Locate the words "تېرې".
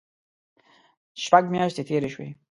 1.89-2.09